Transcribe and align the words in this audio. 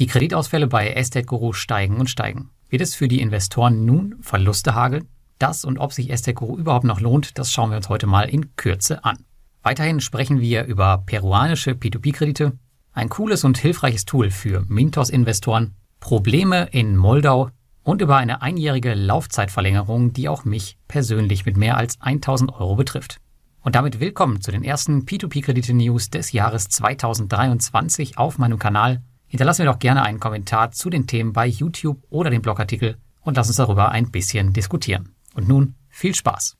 Die 0.00 0.08
Kreditausfälle 0.08 0.66
bei 0.66 0.90
Estate 0.90 1.24
Guru 1.24 1.52
steigen 1.52 1.98
und 1.98 2.10
steigen. 2.10 2.50
Wird 2.68 2.82
es 2.82 2.96
für 2.96 3.06
die 3.06 3.20
Investoren 3.20 3.84
nun 3.84 4.16
Verluste 4.22 4.74
hageln? 4.74 5.06
Das 5.38 5.64
und 5.64 5.78
ob 5.78 5.92
sich 5.92 6.10
Estate 6.10 6.34
Guru 6.34 6.58
überhaupt 6.58 6.84
noch 6.84 7.00
lohnt, 7.00 7.38
das 7.38 7.52
schauen 7.52 7.70
wir 7.70 7.76
uns 7.76 7.88
heute 7.88 8.08
mal 8.08 8.28
in 8.28 8.56
Kürze 8.56 9.04
an. 9.04 9.24
Weiterhin 9.62 10.00
sprechen 10.00 10.40
wir 10.40 10.64
über 10.64 11.04
peruanische 11.06 11.72
P2P-Kredite, 11.72 12.58
ein 12.92 13.08
cooles 13.08 13.44
und 13.44 13.56
hilfreiches 13.56 14.04
Tool 14.04 14.30
für 14.30 14.64
Mintos-Investoren, 14.66 15.76
Probleme 16.00 16.64
in 16.72 16.96
Moldau 16.96 17.50
und 17.84 18.02
über 18.02 18.16
eine 18.16 18.42
einjährige 18.42 18.94
Laufzeitverlängerung, 18.94 20.12
die 20.12 20.28
auch 20.28 20.44
mich 20.44 20.76
persönlich 20.88 21.46
mit 21.46 21.56
mehr 21.56 21.76
als 21.76 22.00
1000 22.00 22.52
Euro 22.52 22.74
betrifft. 22.74 23.18
Und 23.60 23.76
damit 23.76 24.00
willkommen 24.00 24.40
zu 24.40 24.50
den 24.50 24.64
ersten 24.64 25.04
P2P-Kredite-News 25.04 26.10
des 26.10 26.32
Jahres 26.32 26.68
2023 26.68 28.18
auf 28.18 28.38
meinem 28.38 28.58
Kanal. 28.58 29.00
Hinterlassen 29.34 29.64
wir 29.64 29.72
doch 29.72 29.80
gerne 29.80 30.04
einen 30.04 30.20
Kommentar 30.20 30.70
zu 30.70 30.90
den 30.90 31.08
Themen 31.08 31.32
bei 31.32 31.44
YouTube 31.44 32.00
oder 32.08 32.30
dem 32.30 32.40
Blogartikel 32.40 32.98
und 33.22 33.36
lass 33.36 33.48
uns 33.48 33.56
darüber 33.56 33.88
ein 33.88 34.12
bisschen 34.12 34.52
diskutieren. 34.52 35.16
Und 35.34 35.48
nun 35.48 35.74
viel 35.88 36.14
Spaß! 36.14 36.56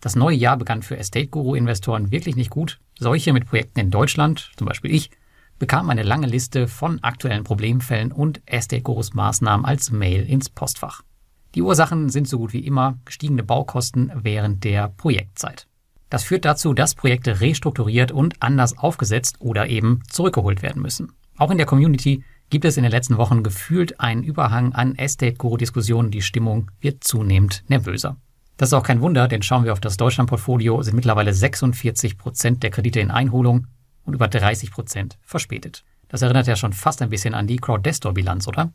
Das 0.00 0.16
neue 0.16 0.34
Jahr 0.34 0.56
begann 0.56 0.82
für 0.82 0.96
Estate 0.96 1.28
Guru 1.28 1.54
Investoren 1.54 2.10
wirklich 2.10 2.34
nicht 2.34 2.50
gut. 2.50 2.80
Solche 2.98 3.32
mit 3.32 3.46
Projekten 3.46 3.78
in 3.78 3.92
Deutschland, 3.92 4.50
zum 4.56 4.66
Beispiel 4.66 4.92
ich, 4.92 5.12
bekam 5.60 5.88
eine 5.88 6.02
lange 6.02 6.26
Liste 6.26 6.66
von 6.66 7.00
aktuellen 7.04 7.44
Problemfällen 7.44 8.10
und 8.10 8.42
Estate 8.44 8.82
Gurus 8.82 9.14
Maßnahmen 9.14 9.64
als 9.64 9.92
Mail 9.92 10.28
ins 10.28 10.50
Postfach. 10.50 11.02
Die 11.54 11.62
Ursachen 11.62 12.08
sind 12.08 12.26
so 12.26 12.38
gut 12.38 12.52
wie 12.52 12.66
immer 12.66 12.98
gestiegene 13.04 13.44
Baukosten 13.44 14.10
während 14.12 14.64
der 14.64 14.88
Projektzeit. 14.88 15.68
Das 16.08 16.22
führt 16.24 16.44
dazu, 16.44 16.72
dass 16.72 16.94
Projekte 16.94 17.40
restrukturiert 17.40 18.12
und 18.12 18.40
anders 18.40 18.78
aufgesetzt 18.78 19.36
oder 19.40 19.68
eben 19.68 20.02
zurückgeholt 20.08 20.62
werden 20.62 20.82
müssen. 20.82 21.12
Auch 21.36 21.50
in 21.50 21.58
der 21.58 21.66
Community 21.66 22.22
gibt 22.48 22.64
es 22.64 22.76
in 22.76 22.84
den 22.84 22.92
letzten 22.92 23.16
Wochen 23.16 23.42
gefühlt 23.42 24.00
einen 24.00 24.22
Überhang 24.22 24.72
an 24.72 24.94
Estate-Guru-Diskussionen. 24.96 26.10
Die 26.10 26.22
Stimmung 26.22 26.70
wird 26.80 27.02
zunehmend 27.02 27.64
nervöser. 27.68 28.16
Das 28.56 28.70
ist 28.70 28.72
auch 28.72 28.84
kein 28.84 29.00
Wunder, 29.00 29.28
denn 29.28 29.42
schauen 29.42 29.64
wir 29.64 29.72
auf 29.72 29.80
das 29.80 29.96
Deutschland-Portfolio, 29.96 30.80
sind 30.82 30.94
mittlerweile 30.94 31.34
46 31.34 32.16
Prozent 32.16 32.62
der 32.62 32.70
Kredite 32.70 33.00
in 33.00 33.10
Einholung 33.10 33.66
und 34.04 34.14
über 34.14 34.28
30 34.28 34.70
Prozent 34.70 35.18
verspätet. 35.22 35.84
Das 36.08 36.22
erinnert 36.22 36.46
ja 36.46 36.56
schon 36.56 36.72
fast 36.72 37.02
ein 37.02 37.10
bisschen 37.10 37.34
an 37.34 37.46
die 37.46 37.56
Crowdestor-Bilanz, 37.56 38.48
oder? 38.48 38.72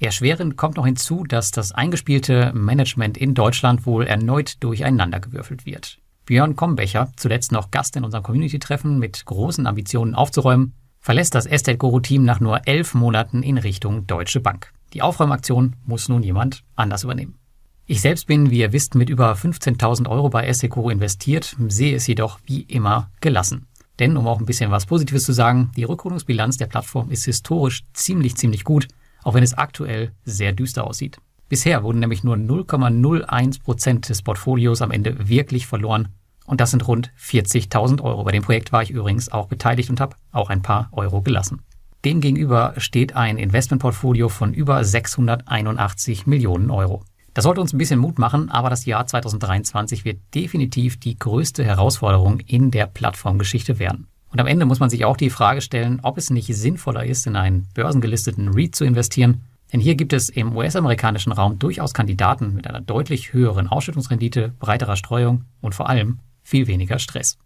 Erschwerend 0.00 0.56
kommt 0.56 0.76
noch 0.76 0.86
hinzu, 0.86 1.22
dass 1.22 1.52
das 1.52 1.70
eingespielte 1.70 2.52
Management 2.54 3.16
in 3.16 3.34
Deutschland 3.34 3.86
wohl 3.86 4.06
erneut 4.06 4.56
durcheinandergewürfelt 4.60 5.66
wird. 5.66 5.98
Björn 6.24 6.56
Kombecher, 6.56 7.10
zuletzt 7.16 7.52
noch 7.52 7.70
Gast 7.70 7.96
in 7.96 8.04
unserem 8.04 8.22
Community-Treffen 8.22 8.98
mit 8.98 9.24
großen 9.26 9.66
Ambitionen 9.66 10.14
aufzuräumen, 10.14 10.74
verlässt 11.00 11.34
das 11.34 11.46
Estate 11.46 11.78
Guru 11.78 12.00
Team 12.00 12.24
nach 12.24 12.38
nur 12.38 12.66
elf 12.66 12.94
Monaten 12.94 13.42
in 13.42 13.58
Richtung 13.58 14.06
Deutsche 14.06 14.40
Bank. 14.40 14.72
Die 14.92 15.02
Aufräumaktion 15.02 15.74
muss 15.84 16.08
nun 16.08 16.22
jemand 16.22 16.62
anders 16.76 17.02
übernehmen. 17.02 17.38
Ich 17.86 18.00
selbst 18.00 18.28
bin, 18.28 18.50
wie 18.50 18.60
ihr 18.60 18.72
wisst, 18.72 18.94
mit 18.94 19.10
über 19.10 19.32
15.000 19.32 20.08
Euro 20.08 20.28
bei 20.28 20.46
Estate 20.46 20.68
Guru 20.68 20.90
investiert, 20.90 21.56
sehe 21.66 21.96
es 21.96 22.06
jedoch 22.06 22.38
wie 22.44 22.62
immer 22.62 23.10
gelassen. 23.20 23.66
Denn, 23.98 24.16
um 24.16 24.26
auch 24.28 24.38
ein 24.38 24.46
bisschen 24.46 24.70
was 24.70 24.86
Positives 24.86 25.24
zu 25.24 25.32
sagen, 25.32 25.72
die 25.76 25.84
Rückholungsbilanz 25.84 26.56
der 26.56 26.66
Plattform 26.66 27.10
ist 27.10 27.24
historisch 27.24 27.82
ziemlich, 27.92 28.36
ziemlich 28.36 28.62
gut, 28.64 28.86
auch 29.24 29.34
wenn 29.34 29.42
es 29.42 29.54
aktuell 29.54 30.12
sehr 30.24 30.52
düster 30.52 30.86
aussieht. 30.86 31.18
Bisher 31.52 31.82
wurden 31.82 31.98
nämlich 31.98 32.24
nur 32.24 32.36
0,01 32.36 33.62
Prozent 33.62 34.08
des 34.08 34.22
Portfolios 34.22 34.80
am 34.80 34.90
Ende 34.90 35.28
wirklich 35.28 35.66
verloren 35.66 36.08
und 36.46 36.62
das 36.62 36.70
sind 36.70 36.88
rund 36.88 37.12
40.000 37.20 38.00
Euro. 38.00 38.24
Bei 38.24 38.32
dem 38.32 38.42
Projekt 38.42 38.72
war 38.72 38.82
ich 38.82 38.90
übrigens 38.90 39.30
auch 39.30 39.48
beteiligt 39.48 39.90
und 39.90 40.00
habe 40.00 40.16
auch 40.30 40.48
ein 40.48 40.62
paar 40.62 40.88
Euro 40.92 41.20
gelassen. 41.20 41.60
Demgegenüber 42.06 42.72
steht 42.78 43.16
ein 43.16 43.36
Investmentportfolio 43.36 44.30
von 44.30 44.54
über 44.54 44.82
681 44.82 46.26
Millionen 46.26 46.70
Euro. 46.70 47.04
Das 47.34 47.44
sollte 47.44 47.60
uns 47.60 47.74
ein 47.74 47.78
bisschen 47.78 48.00
Mut 48.00 48.18
machen, 48.18 48.48
aber 48.48 48.70
das 48.70 48.86
Jahr 48.86 49.06
2023 49.06 50.06
wird 50.06 50.20
definitiv 50.34 50.98
die 50.98 51.18
größte 51.18 51.62
Herausforderung 51.62 52.40
in 52.40 52.70
der 52.70 52.86
Plattformgeschichte 52.86 53.78
werden. 53.78 54.06
Und 54.30 54.40
am 54.40 54.46
Ende 54.46 54.64
muss 54.64 54.80
man 54.80 54.88
sich 54.88 55.04
auch 55.04 55.18
die 55.18 55.28
Frage 55.28 55.60
stellen, 55.60 56.00
ob 56.02 56.16
es 56.16 56.30
nicht 56.30 56.46
sinnvoller 56.46 57.04
ist, 57.04 57.26
in 57.26 57.36
einen 57.36 57.68
börsengelisteten 57.74 58.48
REIT 58.54 58.74
zu 58.74 58.86
investieren. 58.86 59.42
Denn 59.72 59.80
hier 59.80 59.94
gibt 59.94 60.12
es 60.12 60.28
im 60.28 60.54
US-amerikanischen 60.54 61.32
Raum 61.32 61.58
durchaus 61.58 61.94
Kandidaten 61.94 62.54
mit 62.54 62.66
einer 62.66 62.80
deutlich 62.80 63.32
höheren 63.32 63.68
Ausschüttungsrendite, 63.68 64.52
breiterer 64.58 64.96
Streuung 64.96 65.44
und 65.60 65.74
vor 65.74 65.88
allem 65.88 66.18
viel 66.42 66.66
weniger 66.66 66.98
Stress. 66.98 67.38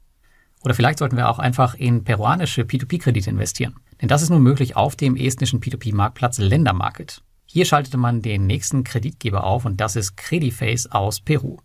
Oder 0.63 0.75
vielleicht 0.75 0.99
sollten 0.99 1.17
wir 1.17 1.29
auch 1.29 1.39
einfach 1.39 1.75
in 1.75 2.03
peruanische 2.03 2.63
P2P-Kredite 2.63 3.31
investieren. 3.31 3.77
Denn 4.01 4.09
das 4.09 4.23
ist 4.23 4.31
nun 4.31 4.43
möglich 4.43 4.75
auf 4.75 4.97
dem 4.97 5.17
estnischen 5.17 5.61
P2P-Marktplatz 5.61 6.39
Ländermarket. 6.39 7.23
Hier 7.47 7.65
schaltete 7.65 7.97
man 7.97 8.23
den 8.23 8.47
nächsten 8.47 8.83
Kreditgeber 8.83 9.45
auf 9.45 9.65
und 9.65 9.81
das 9.81 9.95
ist 9.95 10.17
Crediface 10.17 10.91
aus 10.91 11.21
Peru. 11.21 11.59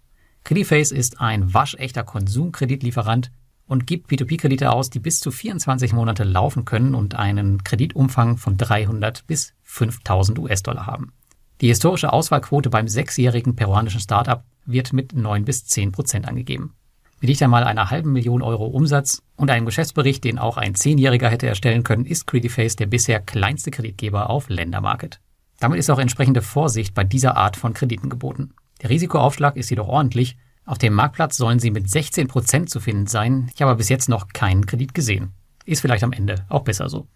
Crediface 0.43 0.91
ist 0.91 1.19
ein 1.19 1.53
waschechter 1.53 2.03
Konsumkreditlieferant 2.03 3.31
und 3.71 3.87
gibt 3.87 4.11
P2P-Kredite 4.11 4.73
aus, 4.73 4.89
die 4.89 4.99
bis 4.99 5.21
zu 5.21 5.31
24 5.31 5.93
Monate 5.93 6.25
laufen 6.25 6.65
können 6.65 6.93
und 6.93 7.15
einen 7.15 7.63
Kreditumfang 7.63 8.35
von 8.35 8.57
300 8.57 9.25
bis 9.27 9.53
5000 9.63 10.39
US-Dollar 10.39 10.87
haben. 10.87 11.13
Die 11.61 11.69
historische 11.69 12.11
Auswahlquote 12.11 12.69
beim 12.69 12.89
sechsjährigen 12.89 13.55
peruanischen 13.55 14.01
Startup 14.01 14.43
wird 14.65 14.91
mit 14.91 15.15
9 15.15 15.45
bis 15.45 15.63
10 15.67 15.93
Prozent 15.93 16.27
angegeben. 16.27 16.73
Mit 17.21 17.29
nicht 17.29 17.41
einmal 17.43 17.63
einer 17.63 17.89
halben 17.89 18.11
Million 18.11 18.41
Euro 18.41 18.65
Umsatz 18.65 19.21
und 19.37 19.49
einem 19.49 19.65
Geschäftsbericht, 19.65 20.25
den 20.25 20.37
auch 20.37 20.57
ein 20.57 20.75
Zehnjähriger 20.75 21.29
hätte 21.29 21.47
erstellen 21.47 21.83
können, 21.83 22.03
ist 22.05 22.27
Crediface 22.27 22.75
der 22.75 22.87
bisher 22.87 23.21
kleinste 23.21 23.71
Kreditgeber 23.71 24.29
auf 24.29 24.49
Ländermarket. 24.49 25.21
Damit 25.61 25.79
ist 25.79 25.89
auch 25.89 25.99
entsprechende 25.99 26.41
Vorsicht 26.41 26.93
bei 26.93 27.05
dieser 27.05 27.37
Art 27.37 27.55
von 27.55 27.73
Krediten 27.73 28.09
geboten. 28.09 28.53
Der 28.81 28.89
Risikoaufschlag 28.89 29.55
ist 29.55 29.69
jedoch 29.69 29.87
ordentlich. 29.87 30.35
Auf 30.65 30.77
dem 30.77 30.93
Marktplatz 30.93 31.37
sollen 31.37 31.59
sie 31.59 31.71
mit 31.71 31.89
16 31.89 32.27
Prozent 32.27 32.69
zu 32.69 32.79
finden 32.79 33.07
sein. 33.07 33.49
Ich 33.55 33.61
habe 33.61 33.75
bis 33.75 33.89
jetzt 33.89 34.09
noch 34.09 34.27
keinen 34.29 34.65
Kredit 34.65 34.93
gesehen. 34.93 35.31
Ist 35.65 35.81
vielleicht 35.81 36.03
am 36.03 36.13
Ende 36.13 36.45
auch 36.49 36.63
besser 36.63 36.87
so. 36.89 37.07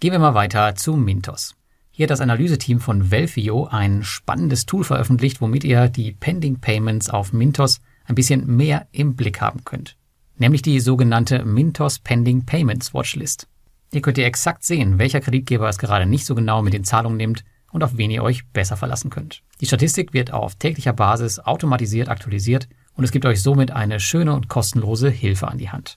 Gehen 0.00 0.12
wir 0.12 0.18
mal 0.18 0.34
weiter 0.34 0.74
zu 0.74 0.96
Mintos. 0.96 1.54
Hier 1.90 2.04
hat 2.04 2.10
das 2.10 2.20
Analyseteam 2.20 2.80
von 2.80 3.10
Velfio 3.10 3.66
ein 3.66 4.02
spannendes 4.02 4.64
Tool 4.64 4.84
veröffentlicht, 4.84 5.40
womit 5.40 5.64
ihr 5.64 5.88
die 5.88 6.12
Pending 6.12 6.60
Payments 6.60 7.10
auf 7.10 7.32
Mintos 7.32 7.80
ein 8.04 8.14
bisschen 8.14 8.56
mehr 8.56 8.86
im 8.92 9.16
Blick 9.16 9.40
haben 9.40 9.64
könnt. 9.64 9.96
Nämlich 10.38 10.62
die 10.62 10.80
sogenannte 10.80 11.44
Mintos 11.44 11.98
Pending 11.98 12.46
Payments 12.46 12.94
Watchlist. 12.94 13.48
Hier 13.92 14.02
könnt 14.02 14.18
ihr 14.18 14.26
exakt 14.26 14.64
sehen, 14.64 14.98
welcher 14.98 15.20
Kreditgeber 15.20 15.68
es 15.68 15.78
gerade 15.78 16.06
nicht 16.06 16.24
so 16.24 16.34
genau 16.34 16.62
mit 16.62 16.72
den 16.72 16.84
Zahlungen 16.84 17.16
nimmt 17.16 17.44
und 17.72 17.82
auf 17.82 17.96
wen 17.96 18.10
ihr 18.10 18.22
euch 18.22 18.46
besser 18.48 18.76
verlassen 18.76 19.10
könnt. 19.10 19.42
Die 19.60 19.66
Statistik 19.66 20.12
wird 20.12 20.32
auf 20.32 20.54
täglicher 20.54 20.92
Basis 20.92 21.40
automatisiert 21.40 22.08
aktualisiert 22.08 22.68
und 23.00 23.04
es 23.04 23.12
gibt 23.12 23.24
euch 23.24 23.42
somit 23.42 23.70
eine 23.70 23.98
schöne 23.98 24.34
und 24.34 24.48
kostenlose 24.48 25.08
Hilfe 25.08 25.48
an 25.48 25.56
die 25.56 25.70
Hand. 25.70 25.96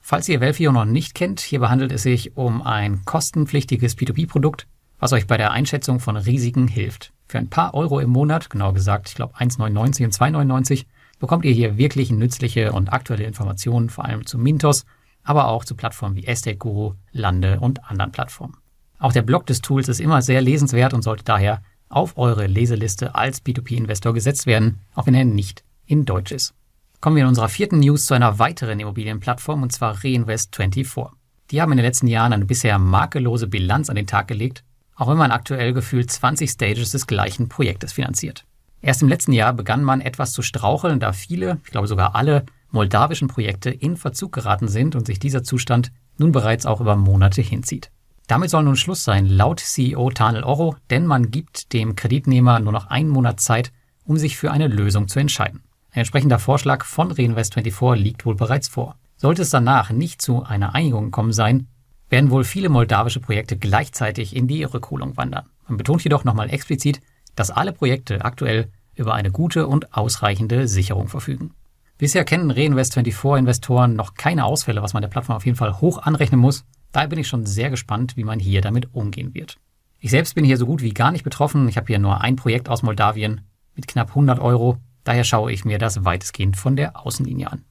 Falls 0.00 0.30
ihr 0.30 0.40
Velfio 0.40 0.72
noch 0.72 0.86
nicht 0.86 1.14
kennt, 1.14 1.40
hierbei 1.40 1.68
handelt 1.68 1.92
es 1.92 2.04
sich 2.04 2.38
um 2.38 2.62
ein 2.62 3.04
kostenpflichtiges 3.04 3.98
P2P-Produkt, 3.98 4.66
was 4.98 5.12
euch 5.12 5.26
bei 5.26 5.36
der 5.36 5.50
Einschätzung 5.50 6.00
von 6.00 6.16
Risiken 6.16 6.66
hilft. 6.66 7.12
Für 7.26 7.36
ein 7.36 7.50
paar 7.50 7.74
Euro 7.74 8.00
im 8.00 8.08
Monat, 8.08 8.48
genauer 8.48 8.72
gesagt, 8.72 9.10
ich 9.10 9.14
glaube 9.14 9.36
1,99 9.36 10.04
und 10.06 10.14
2,99, 10.14 10.86
bekommt 11.18 11.44
ihr 11.44 11.52
hier 11.52 11.76
wirklich 11.76 12.10
nützliche 12.10 12.72
und 12.72 12.94
aktuelle 12.94 13.24
Informationen, 13.24 13.90
vor 13.90 14.06
allem 14.06 14.24
zu 14.24 14.38
Mintos, 14.38 14.86
aber 15.24 15.48
auch 15.48 15.66
zu 15.66 15.74
Plattformen 15.74 16.16
wie 16.16 16.24
Estate 16.24 16.56
Guru, 16.56 16.94
Lande 17.12 17.60
und 17.60 17.84
anderen 17.90 18.10
Plattformen. 18.10 18.56
Auch 18.98 19.12
der 19.12 19.20
Blog 19.20 19.44
des 19.44 19.60
Tools 19.60 19.88
ist 19.88 20.00
immer 20.00 20.22
sehr 20.22 20.40
lesenswert 20.40 20.94
und 20.94 21.02
sollte 21.02 21.24
daher 21.24 21.60
auf 21.90 22.16
eure 22.16 22.46
Leseliste 22.46 23.14
als 23.14 23.44
B2B-Investor 23.44 24.14
gesetzt 24.14 24.46
werden, 24.46 24.78
auch 24.94 25.06
wenn 25.06 25.14
er 25.14 25.26
nicht 25.26 25.62
in 25.88 26.04
Deutsch 26.04 26.32
ist. 26.32 26.54
Kommen 27.00 27.16
wir 27.16 27.22
in 27.22 27.28
unserer 27.28 27.48
vierten 27.48 27.80
News 27.80 28.06
zu 28.06 28.14
einer 28.14 28.38
weiteren 28.38 28.78
Immobilienplattform 28.78 29.62
und 29.62 29.72
zwar 29.72 29.96
Reinvest24. 29.96 31.08
Die 31.50 31.62
haben 31.62 31.72
in 31.72 31.78
den 31.78 31.86
letzten 31.86 32.06
Jahren 32.06 32.32
eine 32.32 32.44
bisher 32.44 32.78
makellose 32.78 33.46
Bilanz 33.46 33.88
an 33.88 33.96
den 33.96 34.06
Tag 34.06 34.28
gelegt, 34.28 34.64
auch 34.96 35.08
wenn 35.08 35.16
man 35.16 35.30
aktuell 35.30 35.72
gefühlt 35.72 36.10
20 36.10 36.50
Stages 36.50 36.90
des 36.90 37.06
gleichen 37.06 37.48
Projektes 37.48 37.92
finanziert. 37.92 38.44
Erst 38.80 39.02
im 39.02 39.08
letzten 39.08 39.32
Jahr 39.32 39.52
begann 39.52 39.82
man 39.82 40.00
etwas 40.00 40.32
zu 40.32 40.42
straucheln, 40.42 41.00
da 41.00 41.12
viele, 41.12 41.58
ich 41.64 41.70
glaube 41.70 41.88
sogar 41.88 42.14
alle, 42.14 42.44
moldawischen 42.70 43.28
Projekte 43.28 43.70
in 43.70 43.96
Verzug 43.96 44.32
geraten 44.32 44.68
sind 44.68 44.94
und 44.94 45.06
sich 45.06 45.18
dieser 45.18 45.42
Zustand 45.42 45.90
nun 46.18 46.32
bereits 46.32 46.66
auch 46.66 46.80
über 46.80 46.96
Monate 46.96 47.42
hinzieht. 47.42 47.90
Damit 48.26 48.50
soll 48.50 48.64
nun 48.64 48.76
Schluss 48.76 49.04
sein, 49.04 49.24
laut 49.24 49.60
CEO 49.60 50.10
Tanel 50.10 50.44
Oro, 50.44 50.76
denn 50.90 51.06
man 51.06 51.30
gibt 51.30 51.72
dem 51.72 51.96
Kreditnehmer 51.96 52.60
nur 52.60 52.72
noch 52.72 52.88
einen 52.88 53.08
Monat 53.08 53.40
Zeit, 53.40 53.72
um 54.04 54.18
sich 54.18 54.36
für 54.36 54.50
eine 54.50 54.68
Lösung 54.68 55.08
zu 55.08 55.18
entscheiden. 55.18 55.62
Ein 55.90 56.00
entsprechender 56.00 56.38
Vorschlag 56.38 56.84
von 56.84 57.12
Reinvest24 57.12 57.94
liegt 57.96 58.26
wohl 58.26 58.34
bereits 58.34 58.68
vor. 58.68 58.96
Sollte 59.16 59.42
es 59.42 59.50
danach 59.50 59.90
nicht 59.90 60.22
zu 60.22 60.44
einer 60.44 60.74
Einigung 60.74 61.06
gekommen 61.06 61.32
sein, 61.32 61.66
werden 62.08 62.30
wohl 62.30 62.44
viele 62.44 62.68
moldawische 62.68 63.20
Projekte 63.20 63.56
gleichzeitig 63.56 64.36
in 64.36 64.46
die 64.48 64.64
Rückholung 64.64 65.16
wandern. 65.16 65.46
Man 65.66 65.76
betont 65.76 66.04
jedoch 66.04 66.24
nochmal 66.24 66.50
explizit, 66.50 67.00
dass 67.34 67.50
alle 67.50 67.72
Projekte 67.72 68.24
aktuell 68.24 68.70
über 68.94 69.14
eine 69.14 69.30
gute 69.30 69.66
und 69.66 69.94
ausreichende 69.94 70.68
Sicherung 70.68 71.08
verfügen. 71.08 71.52
Bisher 71.98 72.24
kennen 72.24 72.52
Reinvest24-Investoren 72.52 73.94
noch 73.94 74.14
keine 74.14 74.44
Ausfälle, 74.44 74.82
was 74.82 74.92
man 74.94 75.02
der 75.02 75.08
Plattform 75.08 75.36
auf 75.36 75.46
jeden 75.46 75.56
Fall 75.56 75.80
hoch 75.80 75.98
anrechnen 75.98 76.40
muss. 76.40 76.64
Daher 76.92 77.08
bin 77.08 77.18
ich 77.18 77.28
schon 77.28 77.44
sehr 77.44 77.70
gespannt, 77.70 78.16
wie 78.16 78.24
man 78.24 78.38
hier 78.38 78.60
damit 78.60 78.94
umgehen 78.94 79.34
wird. 79.34 79.56
Ich 79.98 80.10
selbst 80.10 80.34
bin 80.36 80.44
hier 80.44 80.56
so 80.56 80.66
gut 80.66 80.80
wie 80.80 80.94
gar 80.94 81.10
nicht 81.10 81.24
betroffen. 81.24 81.68
Ich 81.68 81.76
habe 81.76 81.88
hier 81.88 81.98
nur 81.98 82.20
ein 82.20 82.36
Projekt 82.36 82.68
aus 82.68 82.82
Moldawien 82.82 83.40
mit 83.74 83.88
knapp 83.88 84.10
100 84.10 84.38
Euro. 84.38 84.78
Daher 85.08 85.24
schaue 85.24 85.50
ich 85.52 85.64
mir 85.64 85.78
das 85.78 86.04
weitestgehend 86.04 86.58
von 86.58 86.76
der 86.76 87.00
Außenlinie 87.06 87.50
an. 87.50 87.64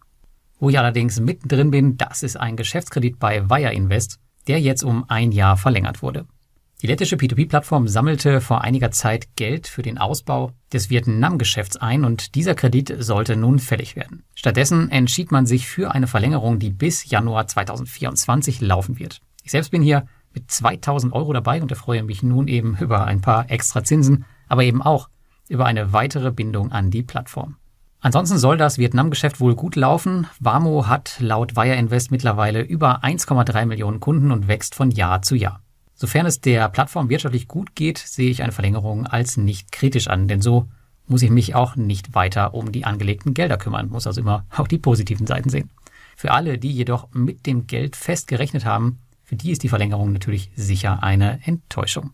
Wo 0.60 0.72
ich 0.72 0.80
allerdings 0.80 1.20
mittendrin 1.20 1.70
bin, 1.70 1.96
das 1.96 2.24
ist 2.24 2.36
ein 2.36 2.58
Geschäftskredit 2.58 3.20
bei 3.20 3.48
Wire 3.48 3.72
Invest, 3.72 4.18
der 4.48 4.60
jetzt 4.60 4.84
um 4.84 5.06
ein 5.08 5.32
Jahr 5.32 5.56
verlängert 5.56 6.02
wurde. 6.02 6.26
Die 6.82 6.88
lettische 6.88 7.16
P2P-Plattform 7.16 7.88
sammelte 7.88 8.42
vor 8.42 8.62
einiger 8.62 8.90
Zeit 8.90 9.36
Geld 9.36 9.68
für 9.68 9.84
den 9.84 10.00
Ausbau 10.00 10.54
des 10.74 10.90
Vietnam-Geschäfts 10.90 11.78
ein 11.78 12.06
und 12.06 12.34
dieser 12.34 12.56
Kredit 12.56 12.96
sollte 12.98 13.36
nun 13.36 13.60
fällig 13.60 13.96
werden. 13.96 14.24
Stattdessen 14.34 14.90
entschied 14.90 15.32
man 15.32 15.46
sich 15.46 15.68
für 15.68 15.92
eine 15.92 16.08
Verlängerung, 16.08 16.58
die 16.58 16.72
bis 16.72 17.08
Januar 17.08 17.46
2024 17.46 18.62
laufen 18.62 18.98
wird. 18.98 19.22
Ich 19.44 19.52
selbst 19.52 19.70
bin 19.70 19.84
hier 19.84 20.08
mit 20.34 20.50
2000 20.50 21.14
Euro 21.14 21.34
dabei 21.34 21.62
und 21.62 21.70
erfreue 21.70 22.02
mich 22.02 22.24
nun 22.24 22.48
eben 22.48 22.76
über 22.82 23.06
ein 23.06 23.22
paar 23.22 23.52
extra 23.52 23.84
Zinsen, 23.84 24.26
aber 24.48 24.64
eben 24.64 24.82
auch 24.82 25.10
über 25.50 25.66
eine 25.66 25.94
weitere 25.94 26.32
Bindung 26.32 26.72
an 26.72 26.92
die 26.92 27.04
Plattform. 27.04 27.56
Ansonsten 28.00 28.38
soll 28.38 28.58
das 28.58 28.78
Vietnam-Geschäft 28.78 29.40
wohl 29.40 29.56
gut 29.56 29.76
laufen. 29.76 30.28
Wamo 30.40 30.88
hat 30.88 31.18
laut 31.20 31.56
Wire 31.56 31.76
Invest 31.76 32.12
mittlerweile 32.12 32.62
über 32.62 33.04
1,3 33.04 33.66
Millionen 33.66 34.00
Kunden 34.00 34.32
und 34.32 34.48
wächst 34.48 34.76
von 34.76 34.92
Jahr 34.92 35.22
zu 35.24 35.36
Jahr. 35.36 35.62
Sofern 35.96 36.28
es 36.28 36.40
der 36.40 36.70
Plattform 36.70 37.10
wirtschaftlich 37.10 37.48
gut 37.48 37.76
geht, 37.76 37.98
sehe 37.98 38.30
ich 38.30 38.44
eine 38.44 38.52
Verlängerung 38.52 39.08
als 39.08 39.36
nicht 39.36 39.72
kritisch 39.72 40.08
an, 40.08 40.28
denn 40.28 40.42
so 40.42 40.68
muss 41.08 41.24
ich 41.24 41.32
mich 41.32 41.56
auch 41.56 41.76
nicht 41.76 42.14
weiter 42.14 42.54
um 42.54 42.72
die 42.72 42.86
angelegten 42.86 43.34
Gelder 43.34 43.58
kümmern, 43.58 43.90
muss 43.90 44.06
also 44.06 44.22
immer 44.22 44.46
auch 44.56 44.68
die 44.68 44.78
positiven 44.78 45.26
Seiten 45.26 45.50
sehen. 45.50 45.72
Für 46.16 46.32
alle, 46.32 46.60
die 46.60 46.72
jedoch 46.72 47.10
mit 47.14 47.46
dem 47.46 47.66
Geld 47.66 47.96
fest 47.96 48.28
gerechnet 48.28 48.66
haben, 48.66 49.00
für 49.24 49.36
die 49.36 49.52
ist 49.52 49.64
die 49.64 49.70
Verlängerung 49.70 50.14
natürlich 50.14 50.52
sicher 50.56 51.04
eine 51.04 51.40
Enttäuschung. 51.46 52.12